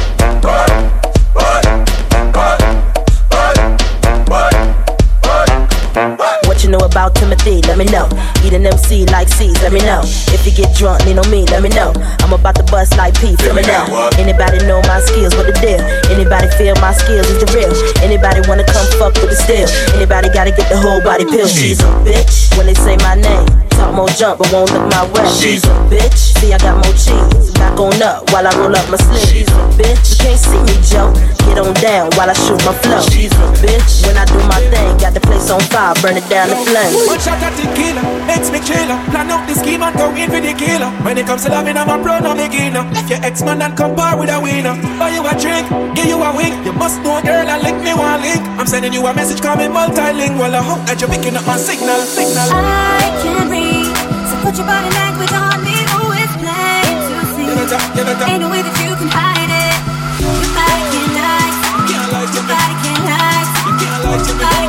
about 6.89 7.13
Timothy? 7.15 7.61
Let 7.69 7.77
me 7.77 7.85
know. 7.85 8.09
Eat 8.43 8.53
an 8.53 8.65
MC 8.65 9.05
like 9.13 9.29
C's, 9.29 9.61
let 9.61 9.71
me 9.71 9.79
know. 9.79 10.01
If 10.33 10.45
you 10.45 10.51
get 10.51 10.75
drunk, 10.75 11.05
lean 11.05 11.19
on 11.19 11.29
me, 11.29 11.45
let 11.53 11.61
me 11.61 11.69
know. 11.69 11.93
I'm 12.25 12.33
about 12.33 12.55
to 12.55 12.63
bust 12.63 12.97
like 12.97 13.13
P, 13.21 13.35
feel 13.37 13.53
me 13.53 13.61
now. 13.61 14.09
Anybody 14.17 14.65
know 14.65 14.81
my 14.89 14.99
skills, 14.99 15.35
what 15.35 15.45
the 15.45 15.53
deal? 15.61 15.81
Anybody 16.09 16.49
feel 16.57 16.75
my 16.81 16.93
skills 16.93 17.29
is 17.29 17.39
the 17.45 17.49
real? 17.53 17.69
Anybody 18.01 18.41
wanna 18.49 18.65
come 18.65 18.87
fuck 18.97 19.13
with 19.21 19.29
the 19.29 19.37
steel? 19.37 19.69
Anybody 19.95 20.29
gotta 20.33 20.51
get 20.51 20.67
the 20.69 20.77
whole 20.77 21.01
body 21.01 21.25
pill? 21.25 21.47
She's 21.47 21.79
a 21.81 21.89
bitch. 22.01 22.57
When 22.57 22.65
they 22.65 22.73
say 22.73 22.97
my 22.97 23.15
name, 23.15 23.45
talk 23.79 23.95
more 23.95 24.11
jump, 24.19 24.39
but 24.39 24.51
won't 24.51 24.71
look 24.75 24.85
my 24.91 25.07
way. 25.15 25.23
She's 25.31 25.63
a 25.63 25.73
bitch. 25.87 26.35
See, 26.35 26.51
I 26.51 26.59
got 26.59 26.75
more 26.83 26.95
cheese. 26.99 27.51
Back 27.55 27.79
on 27.79 27.95
up 28.03 28.27
while 28.31 28.45
I 28.47 28.51
roll 28.59 28.75
up 28.75 28.87
my 28.91 28.99
sleeves. 28.99 29.31
She's 29.31 29.47
a 29.47 29.63
bitch. 29.79 30.03
You 30.11 30.17
can't 30.19 30.39
see 30.39 30.61
me, 30.67 30.75
Joe. 30.83 31.11
Get 31.47 31.57
on 31.57 31.73
down 31.79 32.11
while 32.19 32.29
I 32.29 32.35
shoot 32.35 32.59
my 32.67 32.75
flow. 32.83 32.99
She's 33.07 33.31
a 33.31 33.47
bitch. 33.63 34.03
When 34.05 34.19
I 34.19 34.25
do 34.27 34.39
my 34.51 34.59
thing, 34.67 34.99
got 34.99 35.13
the 35.15 35.23
place 35.23 35.49
on 35.49 35.63
fire, 35.71 35.95
burn 36.03 36.19
it 36.19 36.27
down 36.27 36.51
the 36.51 36.59
flame. 36.67 36.91
One 37.07 37.19
shot 37.19 37.39
at 37.39 37.55
the 37.55 37.65
killer, 37.73 38.03
makes 38.27 38.51
me 38.51 38.59
killer. 38.59 38.99
Plan 39.11 39.31
out 39.31 39.47
the 39.47 39.55
scheme 39.55 39.81
and 39.81 39.95
go 39.95 40.11
in 40.11 40.27
for 40.29 40.41
the 40.43 40.53
killer. 40.53 40.91
When 41.05 41.17
it 41.17 41.25
comes 41.25 41.43
to 41.45 41.49
loving, 41.49 41.77
I'm 41.77 41.89
a 41.89 41.97
pro, 42.03 42.19
no 42.19 42.35
beginner. 42.35 42.83
Left 42.91 43.09
your 43.09 43.21
ex-man 43.23 43.61
and 43.61 43.75
compare 43.75 44.15
with 44.17 44.29
a 44.29 44.39
winner. 44.39 44.75
Buy 44.99 45.15
you 45.15 45.23
a 45.23 45.33
drink, 45.39 45.67
give 45.95 46.05
you 46.05 46.19
a 46.19 46.29
wink. 46.35 46.55
You 46.65 46.73
must 46.73 47.01
know, 47.01 47.21
girl, 47.23 47.47
I 47.47 47.57
link 47.59 47.79
me 47.83 47.93
one 47.93 48.21
link. 48.21 48.41
I'm 48.59 48.67
sending 48.67 48.93
you 48.93 49.05
a 49.05 49.13
message, 49.13 49.41
call 49.41 49.55
me 49.55 49.65
multilingual. 49.65 50.53
I 50.53 50.61
hope 50.61 50.83
that 50.87 50.99
you're 50.99 51.09
picking 51.09 51.35
up 51.35 51.45
my 51.47 51.57
signal, 51.57 52.01
signal. 52.03 52.49
I 52.51 53.07
can 53.23 53.49
read, 53.49 53.68
so 53.68 53.68
put 54.43 54.57
your 54.57 54.65
body 54.65 54.89
language 54.95 55.33
on 55.33 55.63
me. 55.63 55.75
Oh, 55.95 56.11
it's 56.15 56.35
plain 56.39 56.95
to 57.07 57.23
see. 57.35 57.47
Ain't 58.31 58.41
no 58.41 58.49
way 58.49 58.61
that 58.61 58.75
you 58.83 58.95
can 58.95 59.09
hide 59.11 59.51
it. 59.51 59.75
Your 60.19 60.53
body 60.55 60.83
can 60.93 61.07
lie. 61.19 61.51
Your 61.91 62.45
body 62.47 62.75
can 62.83 62.99
lie. 63.07 63.45
Your 64.27 64.37
body 64.39 64.68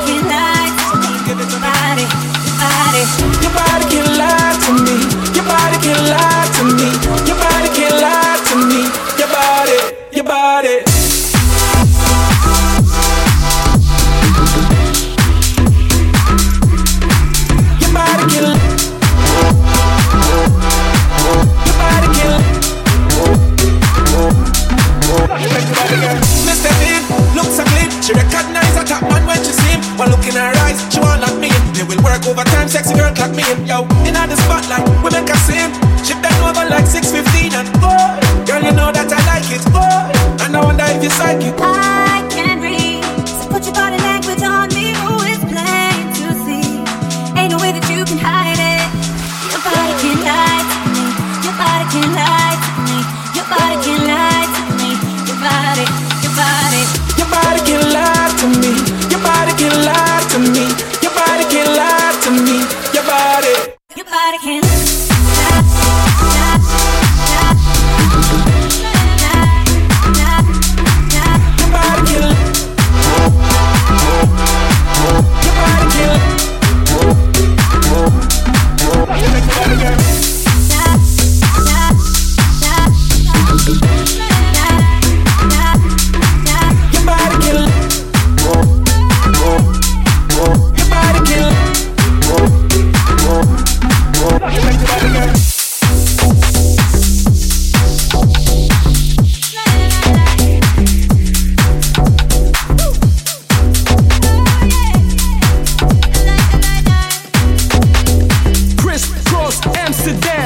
today. 110.12 110.39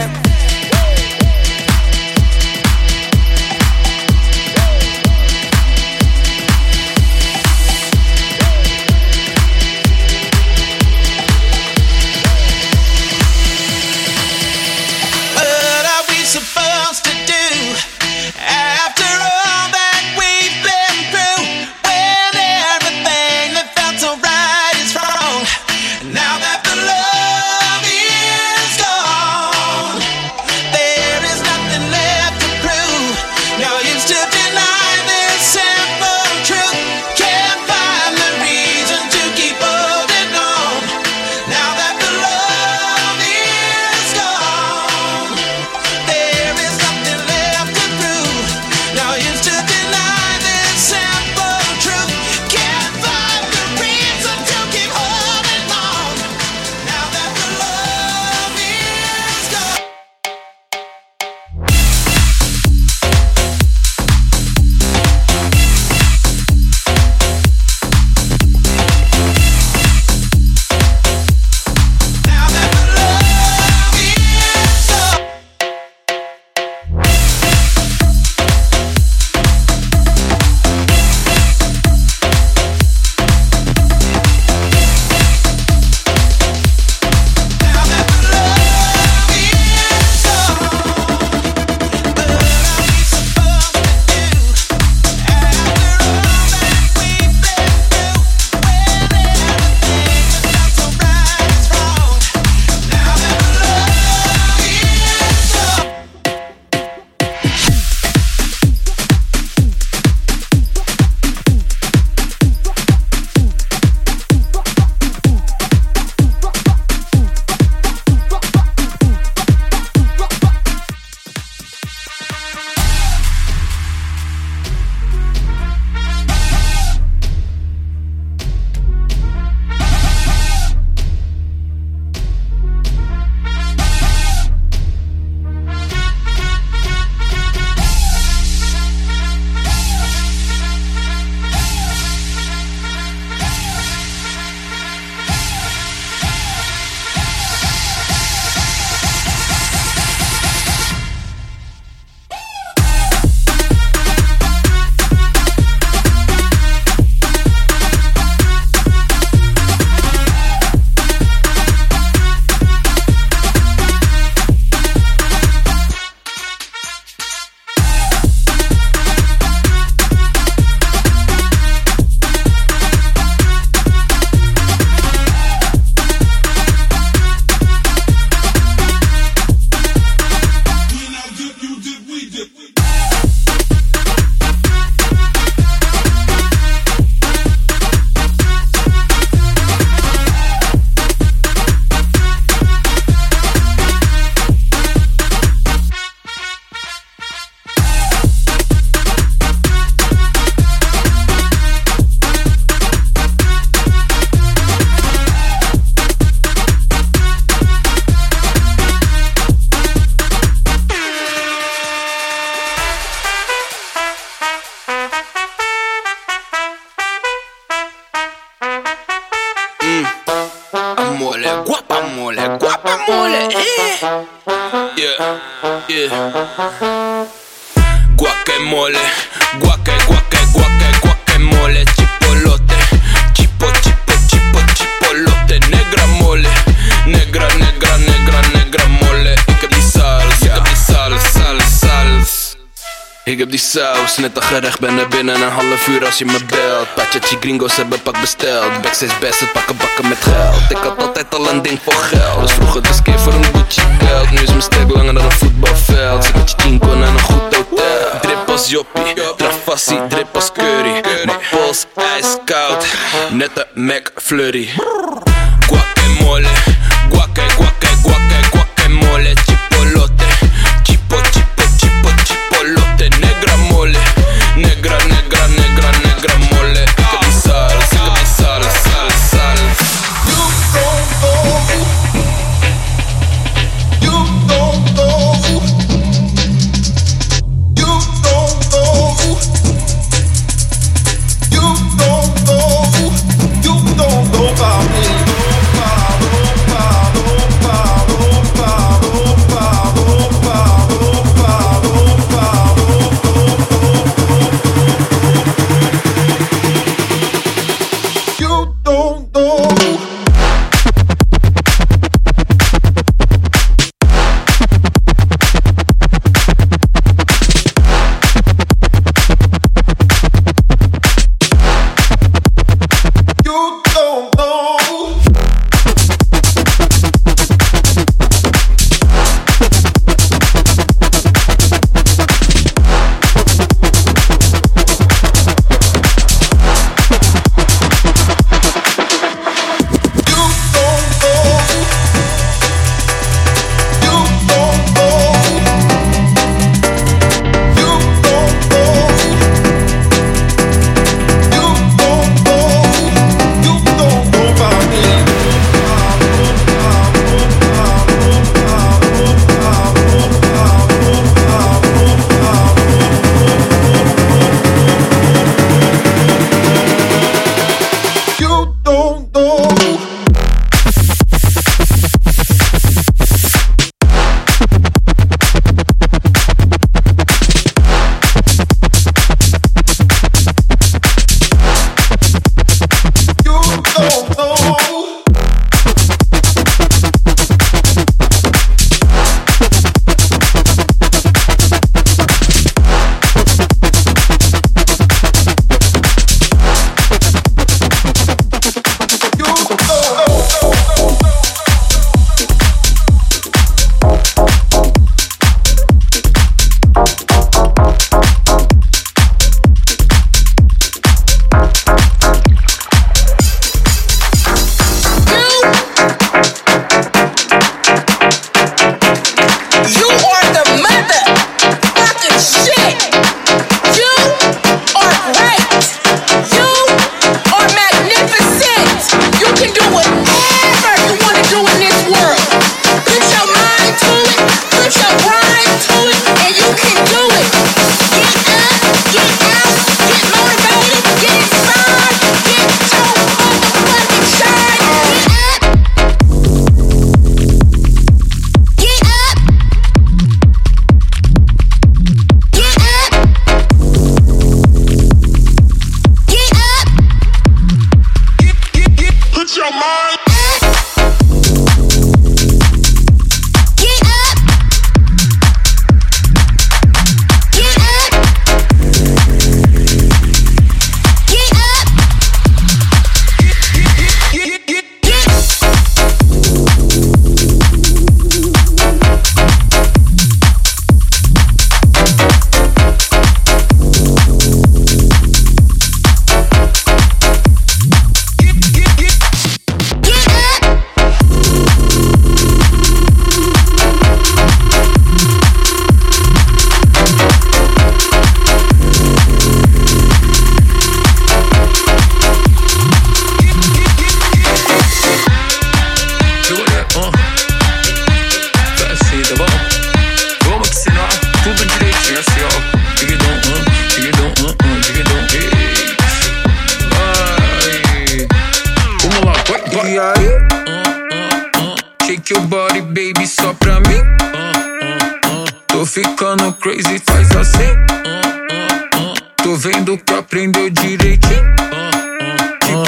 net 244.18 244.36
een 244.36 244.42
gerecht, 244.42 244.80
ben 244.80 244.98
er 244.98 245.08
binnen 245.08 245.34
een 245.34 245.50
half 245.50 245.86
uur 245.88 246.04
als 246.04 246.18
je 246.18 246.24
me 246.24 246.38
belt. 246.46 246.94
Pachachi 246.94 247.36
gringos 247.40 247.76
hebben 247.76 248.02
pak 248.02 248.20
besteld. 248.20 248.82
Backstage 248.82 249.18
best 249.20 249.40
het 249.40 249.52
pakken 249.52 249.76
bakken 249.76 250.08
met 250.08 250.18
geld. 250.20 250.70
Ik 250.70 250.76
had 250.76 251.02
altijd 251.02 251.34
al 251.34 251.50
een 251.50 251.62
ding 251.62 251.78
voor 251.82 251.92
geld. 251.92 252.40
Dus 252.40 252.52
vroeger 252.52 252.76
het 252.76 252.88
was 252.88 253.02
keer 253.02 253.20
voor 253.20 253.32
een 253.32 253.44
Gucci 253.44 253.82
belt 253.98 254.30
Nu 254.30 254.38
is 254.38 254.48
mijn 254.48 254.62
stek 254.62 254.90
langer 254.90 255.14
dan 255.14 255.24
een 255.24 255.32
voetbalveld. 255.32 256.24
Zit 256.24 256.34
met 256.34 256.54
je 256.56 256.64
een 256.66 257.20
goed 257.20 257.56
hotel. 257.56 258.20
Drip 258.20 258.48
als 258.50 258.70
joppie, 258.70 259.14
trafassie, 259.36 260.06
drip 260.08 260.34
als 260.34 260.52
curry. 260.52 261.00
Mijn 261.24 261.38
pols 261.50 261.86
ijskoud, 261.94 262.86
net 263.30 263.50
een 263.74 263.84
McFlurry. 263.84 264.68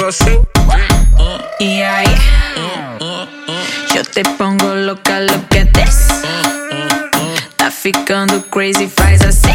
Tipo 0.07 0.23
assim. 0.23 0.39
Y 1.59 1.81
ahí 1.81 2.07
yo 3.93 4.03
te 4.03 4.23
pongo 4.37 4.73
loca, 4.73 5.19
look 5.19 5.57
at 5.57 5.67
this. 5.73 6.07
Tá 7.57 7.69
ficando 7.69 8.41
crazy, 8.43 8.87
faz 8.87 9.21
assim. 9.21 9.53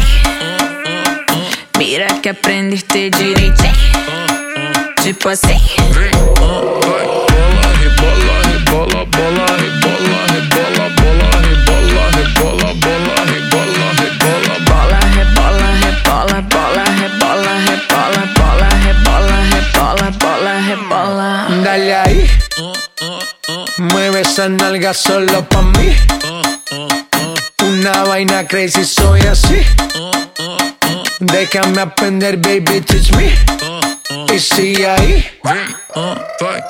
Mira 1.79 2.05
que 2.21 2.29
aprendiste 2.29 3.09
direitinho. 3.09 3.73
Tipo 5.01 5.29
assim. 5.29 5.59
Rebola, 5.91 6.99
rebola, 7.79 8.45
bola, 8.67 9.05
rebola, 9.07 9.57
rebola, 9.57 9.82
Dale 21.63 21.95
ahí. 21.95 22.29
Mueve 23.77 24.21
esa 24.21 24.49
nalga 24.49 24.93
solo 24.93 25.47
pa' 25.47 25.61
mí. 25.61 25.95
Una 27.61 28.03
vaina 28.03 28.45
crazy, 28.45 28.83
soy 28.83 29.21
así. 29.21 29.61
Déjame 31.19 31.81
aprender, 31.81 32.37
baby, 32.37 32.81
teach 32.81 33.13
me. 33.15 33.33
Y 34.33 34.39
sigue 34.39 34.89
ahí. 34.89 35.25
I 35.45 36.61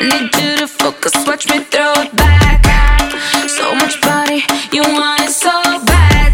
need 0.00 0.34
you 0.36 0.56
to 0.56 0.68
focus, 0.68 1.12
watch 1.26 1.46
me 1.50 1.60
throw 1.70 1.92
it 2.02 2.16
back. 2.16 2.64
So 3.46 3.74
much 3.74 4.00
body, 4.00 4.42
you 4.72 4.82
want 4.82 5.20
it 5.20 5.30
so 5.30 5.50
bad. 5.84 6.32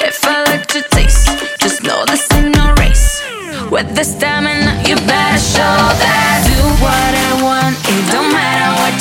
If 0.00 0.24
I 0.24 0.42
let 0.48 0.74
you 0.74 0.82
taste, 0.90 1.28
just 1.60 1.82
know 1.84 2.04
this 2.06 2.26
ain't 2.32 2.56
no 2.56 2.74
race. 2.74 3.22
With 3.70 3.94
the 3.94 4.02
stamina, 4.02 4.82
you 4.84 4.96
better 4.96 5.38
show 5.38 5.94
that. 6.02 6.29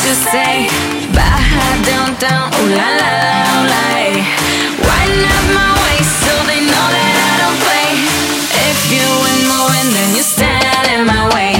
Matter 0.10 0.16
what 0.16 0.16
you 0.16 0.16
say. 0.16 0.68
Baja 1.14 1.66
down, 1.86 2.16
down, 2.20 2.54
ooh 2.54 2.70
la 2.76 2.88
la 2.98 3.10
la, 3.22 3.34
ooh 3.54 3.66
la. 3.70 3.82
eh. 3.98 4.26
Wind 4.82 5.26
up 5.26 5.46
my 5.54 5.70
waist 5.86 6.14
so 6.26 6.34
they 6.50 6.62
know 6.66 6.86
that 6.96 7.14
I 7.14 7.32
don't 7.42 7.60
play. 7.62 7.94
If 8.70 8.80
you 8.90 9.06
win 9.22 9.38
ain't 9.38 9.48
moving, 9.50 9.90
then 9.94 10.10
you 10.16 10.24
stand 10.24 10.88
in 10.94 11.06
my 11.06 11.30
way. 11.34 11.54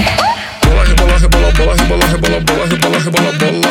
Bola, 0.62 0.82
rebola, 0.84 1.16
rebola, 1.18 1.50
bola, 1.56 1.74
rebola, 1.74 2.40
bola, 2.46 2.66
rebola, 2.66 2.98
rebola, 2.98 2.98
bola, 2.98 2.98
rebola, 2.98 3.32
bola. 3.38 3.70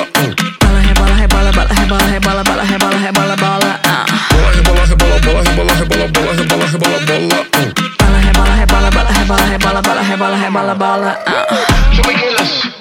Rebola, 0.69 1.15
rebola, 1.19 1.49
rebola, 1.49 2.05
rebola, 2.07 2.43
rebola, 2.43 2.63
rebola, 2.63 2.97
rebola, 3.03 3.35
bola. 3.35 3.79
ah. 3.83 4.05
Bola, 4.31 4.49
rebola, 4.55 4.83
rebola, 4.91 5.17
bola, 5.19 5.41
rebola, 5.43 5.73
rebola, 5.79 6.05
bola, 6.07 6.31
rebola, 6.39 6.65
rebola, 6.71 6.99
bola. 7.05 7.37
Bola, 7.99 8.19
rebola, 8.25 8.53
rebola, 8.59 8.89
bola, 8.91 9.11
rebola, 9.19 9.45
rebola, 9.49 9.81
bola, 9.81 10.01
rebola, 10.09 10.37
rebola, 10.43 10.75
bola. 10.75 11.11
ah. 11.27 11.45
Chris 12.03 12.78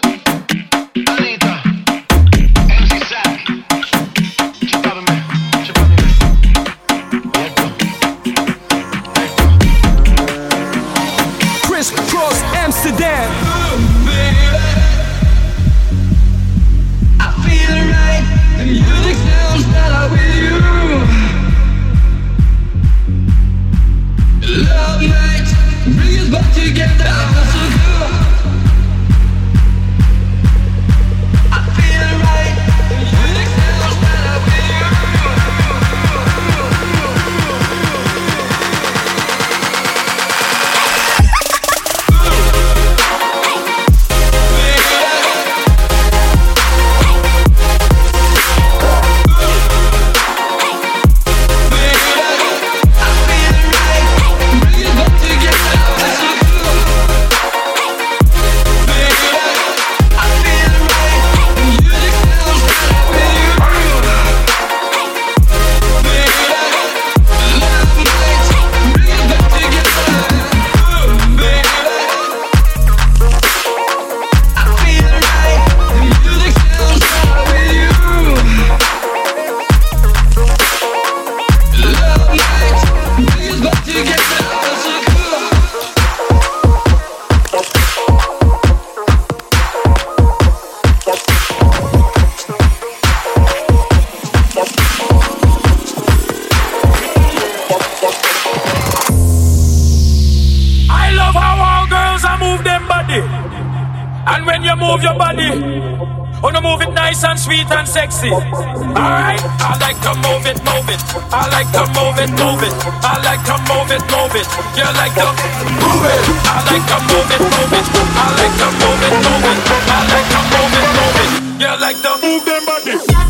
sweet 107.48 107.70
and 107.72 107.88
sexy. 107.88 108.28
Alright, 108.28 109.40
I 109.64 109.72
like 109.80 109.96
to 110.04 110.12
move 110.20 110.44
it, 110.44 110.60
move 110.68 110.88
it. 110.92 111.00
I 111.32 111.48
like 111.48 111.70
to 111.72 111.84
move 111.96 112.20
it, 112.20 112.28
move 112.36 112.60
it. 112.60 112.74
I 113.00 113.16
like 113.24 113.40
to 113.48 113.56
move 113.64 113.88
it, 113.88 114.04
move 114.12 114.36
it. 114.36 114.48
You 114.76 114.88
like 115.00 115.16
to 115.16 115.32
move 115.80 116.04
it. 116.12 116.22
I 116.44 116.60
like 116.68 116.84
to 116.92 116.98
move 117.08 117.32
it, 117.32 117.40
move 117.40 117.72
it. 117.72 117.86
I 118.20 118.28
like 118.36 118.54
to 118.60 118.68
move 118.76 119.00
it, 119.00 119.14
move 119.24 119.48
it. 119.48 119.58
I 119.88 120.00
like 120.12 120.28
to 120.28 120.40
move 120.52 120.76
it, 120.76 120.88
move 120.98 121.16
it. 121.24 121.30
You 121.64 121.72
like 121.80 122.00
to 122.04 122.12
move 122.20 122.44
them 122.44 122.64
body. 122.68 123.27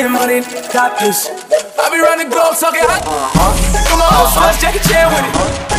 getting 0.00 0.16
money, 0.16 0.40
got. 0.72 0.96
I 0.96 1.92
be 1.92 2.00
running 2.00 2.32
gold, 2.32 2.56
talking 2.56 2.80
hot. 2.88 3.04
Come 3.84 4.00
on, 4.00 4.32
slash 4.32 4.56
Jackie 4.56 4.80
Chan 4.88 5.12
with 5.12 5.28
it. 5.28 5.32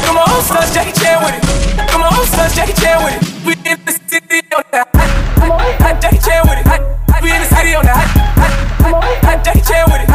Come 0.05 0.17
on, 0.17 0.41
slash 0.45 0.69
Jackie 0.73 0.93
Chan 0.93 1.17
with 1.25 1.33
it. 1.33 1.89
Come 1.89 2.05
on, 2.05 2.13
slash 2.29 2.53
Jackie 2.53 2.77
Chan 2.77 3.01
with 3.01 3.17
it. 3.17 3.21
We 3.41 3.53
in 3.65 3.81
the 3.81 3.93
city 4.05 4.45
on 4.53 4.61
that 4.71 4.85
hot, 4.93 5.09
hot, 5.81 6.01
Jackie 6.01 6.21
Chan 6.21 6.45
with 6.45 6.61
it. 6.61 6.69
We 7.23 7.33
in 7.33 7.41
the 7.41 7.49
city 7.49 7.73
on 7.73 7.85
that 7.89 7.97
hot, 7.97 8.53
hot, 8.85 9.25
hot, 9.25 9.39
Jackie 9.41 9.65
Chan 9.65 9.89
with 9.89 10.05
it. 10.05 10.09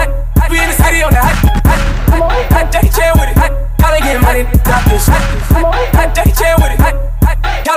We 0.50 0.56
in 0.62 0.68
the 0.70 0.76
city 0.78 1.02
on 1.02 1.10
that 1.10 1.26
hot, 1.26 1.66
hot, 1.66 2.52
hot, 2.54 2.66
Jackie 2.70 2.94
Chan 2.94 3.12
with 3.18 3.30
it. 3.30 3.36
Hot, 3.42 3.50
gotta 3.74 4.20
money, 4.22 4.42
got 4.62 4.86
this. 4.86 5.10
Hot, 5.10 5.74
hot 5.98 6.14
Jackie 6.14 6.30
Chan 6.30 6.55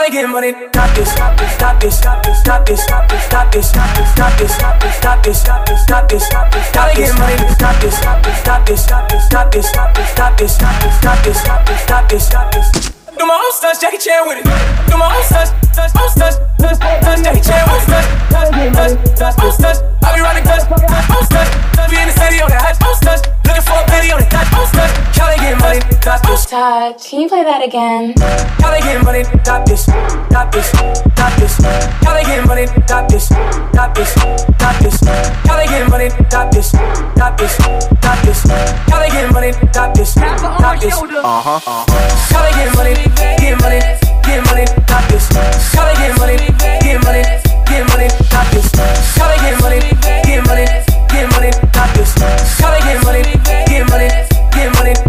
stop 0.10 0.96
this, 0.96 1.12
stop 1.12 1.38
this, 1.38 1.54
stop 1.54 1.80
this, 1.80 2.00
stop 2.00 2.26
this, 2.26 2.34
stop 2.34 2.66
this, 2.66 2.84
stop 2.84 3.10
this, 3.10 3.26
stop 3.26 3.50
this, 3.52 3.70
stop 3.70 4.34
this, 4.40 4.50
stop 4.50 4.82
this, 4.82 4.98
stop 4.98 5.24
this, 5.24 5.42
stop 5.42 5.66
this, 5.68 5.84
stop 5.84 6.10
this, 6.10 6.26
stop 6.26 6.52
this, 6.52 6.68
stop 6.68 6.96
this, 6.96 7.20
money? 7.20 7.38
Stop 7.54 7.82
this, 7.82 7.98
stop 7.98 8.24
this, 8.24 8.40
stop 8.40 8.66
this, 8.66 8.84
stop 8.84 9.10
this, 9.10 9.26
stop 9.26 9.52
this, 9.52 9.70
stop 9.70 9.94
this, 9.96 10.10
stop 10.12 10.38
this, 10.38 10.56
stop 10.56 10.78
this, 10.80 10.98
stop 10.98 11.24
this, 11.24 11.40
stop 11.40 11.66
this, 11.66 11.82
stop 11.84 12.10
this, 12.10 12.26
stop 12.26 12.52
this. 12.52 12.99
Do 13.20 13.28
my 13.28 13.36
own 13.36 13.52
stunts, 13.52 13.82
Jackie 13.82 13.98
Chan 13.98 14.26
with 14.26 14.40
it. 14.40 14.46
Do 14.88 14.96
my 14.96 15.12
own 15.12 15.24
stunts, 15.28 15.52
stunts, 15.76 15.92
own 15.92 16.08
stunts, 16.08 16.40
stunts, 16.56 16.80
stunts, 16.80 17.20
Jackie 17.20 17.44
Chan 17.44 17.68
with 17.68 17.84
it. 17.84 18.08
Stunts, 18.32 18.48
stunts, 18.56 18.96
stunts, 19.20 19.44
own 19.44 19.52
stunts. 19.52 19.80
I 20.08 20.16
be 20.16 20.22
running 20.24 20.48
guns, 20.48 20.64
own 20.72 20.80
stunts. 21.28 21.52
We 21.92 22.00
in 22.00 22.08
the 22.08 22.16
city 22.16 22.40
on 22.40 22.48
that 22.48 22.64
hot, 22.64 22.80
own 22.80 22.96
stunts. 22.96 23.28
Looking 23.44 23.66
for 23.68 23.76
a 23.76 23.84
penny 23.92 24.16
on 24.16 24.24
the 24.24 24.28
dot, 24.32 24.48
own 24.56 24.64
stunts. 24.72 24.96
Cali 25.20 25.36
getting 25.36 25.60
money, 25.60 25.84
stop 26.00 26.24
this. 26.24 26.46
Touch, 26.48 27.12
can 27.12 27.20
you 27.20 27.28
play 27.28 27.44
that 27.44 27.60
again? 27.60 28.16
Cali 28.64 28.80
getting 28.88 29.04
money, 29.04 29.28
stop 29.44 29.68
this, 29.68 29.84
stop 29.84 30.48
this, 30.56 30.72
stop 30.72 31.34
this. 31.36 31.60
Cali 32.00 32.24
getting 32.24 32.48
money, 32.48 32.72
stop 32.88 33.04
this, 33.12 33.28
stop 33.28 33.92
this, 34.00 34.16
stop 34.16 34.80
this. 34.80 34.96
Cali 35.44 35.68
getting 35.68 35.92
money, 35.92 36.08
stop 36.08 36.48
this, 36.56 36.72
stop 36.72 37.36
this, 37.36 37.52
stop 37.52 38.16
this. 38.24 38.40
Cali 38.88 39.12
getting 39.12 39.34
money, 39.36 39.52
stop 39.76 39.92
this, 39.92 40.16
stop 40.16 40.80
this. 40.80 40.96
Uh 40.96 41.60
huh. 41.60 41.84
Cali 42.32 42.52
getting 42.56 43.09
get 43.16 43.60
money, 43.62 43.80
get 44.24 44.44
money, 44.46 44.66
not 44.90 45.04
this. 45.10 45.30
Gotta 45.30 45.94
get 46.00 46.18
money, 46.20 46.38
get 46.84 47.04
money, 47.04 47.24
get 47.66 47.88
money, 47.90 48.08
not 48.32 48.48
this. 48.52 48.72
Gotta 49.18 49.36
get 49.42 49.60
money, 49.62 49.80
get 50.24 50.46
money, 50.48 50.66
get 51.10 51.30
money, 51.32 51.52
not 51.76 51.90
this. 51.96 52.14
Gotta 52.60 52.80
get 52.84 53.04
money, 53.04 53.22
get 53.68 53.90
money, 53.90 54.10
get 54.54 54.74
money. 54.76 55.09